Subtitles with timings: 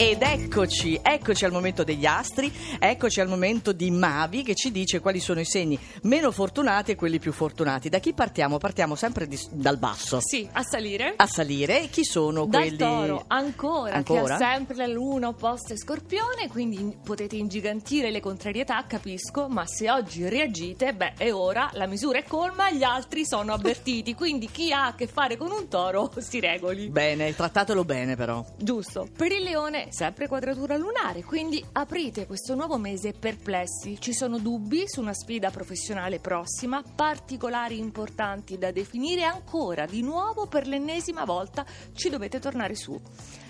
[0.00, 4.98] Ed eccoci, eccoci al momento degli astri, eccoci al momento di Mavi che ci dice
[4.98, 7.90] quali sono i segni meno fortunati e quelli più fortunati.
[7.90, 8.56] Da chi partiamo?
[8.56, 10.20] Partiamo sempre di- dal basso.
[10.22, 11.12] Sì, a salire.
[11.16, 12.76] A salire, chi sono Dal quelli?
[12.78, 14.38] toro, ancora, Ancora?
[14.38, 19.48] che ha sempre la luna opposta e scorpione, quindi in- potete ingigantire le contrarietà, capisco,
[19.48, 24.14] ma se oggi reagite, beh, è ora, la misura è colma, gli altri sono avvertiti,
[24.14, 26.88] quindi chi ha a che fare con un toro si regoli.
[26.88, 28.42] Bene, trattatelo bene però.
[28.56, 29.06] Giusto.
[29.14, 34.00] Per il leone, sempre quadratura lunare, quindi aprite questo nuovo mese perplessi.
[34.00, 40.46] Ci sono dubbi su una sfida professionale prossima, particolari importanti da definire ancora di nuovo
[40.46, 42.98] per l'ennesima volta ci dovete tornare su.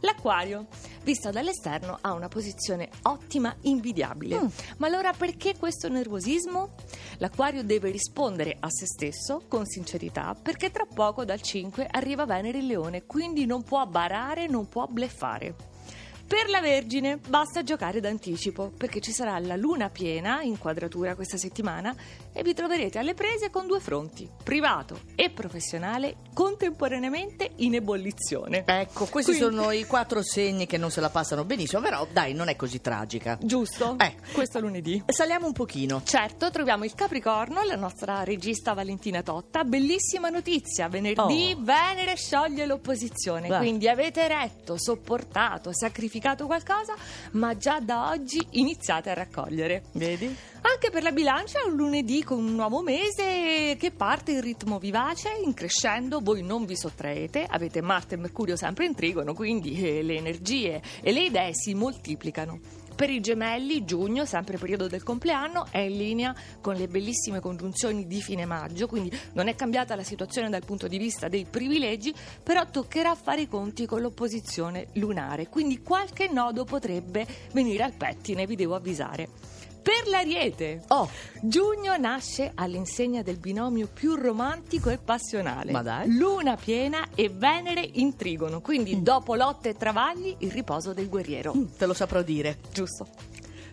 [0.00, 0.66] L'acquario,
[1.02, 4.38] visto dall'esterno, ha una posizione ottima, invidiabile.
[4.38, 4.46] Mm.
[4.76, 6.74] Ma allora perché questo nervosismo?
[7.18, 12.58] L'acquario deve rispondere a se stesso con sincerità perché tra poco dal 5 arriva Venere
[12.58, 15.72] in Leone, quindi non può barare, non può bleffare.
[16.26, 21.36] Per la Vergine basta giocare d'anticipo perché ci sarà la luna piena in quadratura questa
[21.36, 21.94] settimana
[22.32, 28.64] e vi troverete alle prese con due fronti, privato e professionale, contemporaneamente in ebollizione.
[28.66, 32.32] Ecco, questi Quindi- sono i quattro segni che non se la passano benissimo, però dai,
[32.32, 33.38] non è così tragica.
[33.42, 33.96] Giusto?
[33.98, 34.16] Eh.
[34.32, 35.02] Questo lunedì.
[35.06, 36.00] Saliamo un pochino.
[36.04, 39.62] Certo, troviamo il Capricorno, la nostra regista Valentina Totta.
[39.64, 41.62] Bellissima notizia, venerdì Oh.
[41.62, 43.58] Venere scioglie l'opposizione, Beh.
[43.58, 46.12] quindi avete retto, sopportato, sacrificato
[46.46, 46.94] qualcosa,
[47.32, 49.84] ma già da oggi iniziate a raccogliere.
[49.92, 50.34] Vedi?
[50.62, 54.78] Anche per la bilancia è un lunedì con un nuovo mese che parte in ritmo
[54.78, 59.80] vivace, in crescendo, voi non vi sottraete, avete Marte e Mercurio sempre in trigono, quindi
[59.82, 62.83] eh, le energie e le idee si moltiplicano.
[62.94, 68.06] Per i gemelli, giugno, sempre periodo del compleanno, è in linea con le bellissime congiunzioni
[68.06, 72.14] di fine maggio, quindi non è cambiata la situazione dal punto di vista dei privilegi,
[72.40, 78.46] però toccherà fare i conti con l'opposizione lunare, quindi qualche nodo potrebbe venire al pettine,
[78.46, 79.28] vi devo avvisare.
[79.84, 81.08] Per l'Ariete, Oh,
[81.42, 85.72] Giugno nasce all'insegna del binomio più romantico e passionale.
[85.72, 86.08] Ma dai.
[86.16, 91.54] Luna piena e Venere in trigono, quindi dopo lotte e travagli il riposo del guerriero.
[91.54, 92.60] mm, te lo saprò dire.
[92.72, 93.06] Giusto.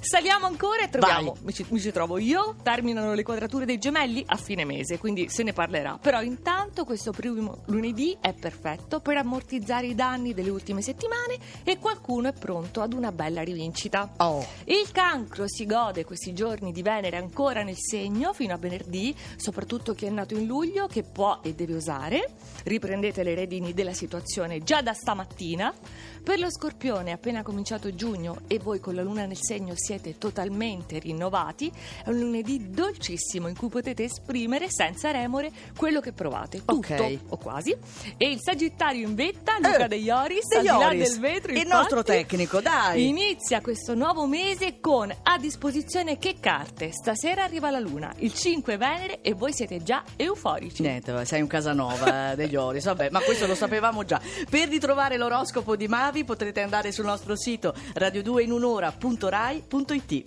[0.00, 4.22] Saliamo ancora e troviamo, mi ci, mi ci trovo io, terminano le quadrature dei gemelli
[4.26, 5.98] a fine mese, quindi se ne parlerà.
[6.00, 11.78] Però intanto questo primo lunedì è perfetto per ammortizzare i danni delle ultime settimane e
[11.78, 14.14] qualcuno è pronto ad una bella rivincita.
[14.18, 19.14] Oh, Il cancro si gode questi giorni di Venere ancora nel segno fino a venerdì,
[19.36, 22.34] soprattutto chi è nato in luglio che può e deve osare.
[22.62, 25.74] Riprendete le redini della situazione già da stamattina.
[26.22, 30.98] Per lo scorpione appena cominciato giugno e voi con la luna nel segno siete totalmente
[30.98, 31.72] rinnovati.
[32.04, 37.18] È un lunedì dolcissimo in cui potete esprimere senza remore quello che provate, tutto Ok.
[37.28, 37.74] o quasi.
[38.18, 41.74] E il Sagittario in vetta, Luca Eh, De Ioris, De Ioris, del vetro, il infatti,
[41.74, 43.08] nostro tecnico, dai.
[43.08, 46.92] Inizia questo nuovo mese con a disposizione che carte?
[46.92, 50.82] Stasera arriva la luna, il 5 Venere e voi siete già euforici.
[50.82, 54.20] Niente, sei un Casanova eh, degli Oris, vabbè, ma questo lo sapevamo già.
[54.50, 59.77] Per ritrovare l'oroscopo di Mavi potrete andare sul nostro sito radio2inunora.rai.it.
[59.80, 60.24] ントイッティ